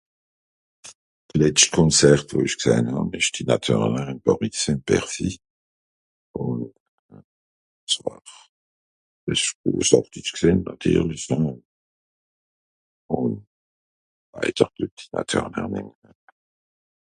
[1.31, 5.29] d'letscht konzert wo isch gsähn hàb esch tina turner ìn pàris gsé ìn bercy...
[9.99, 11.21] ùff ditsch gsìn nàtirli
[13.19, 13.31] ùn...
[14.33, 15.87] laider de tina turner nem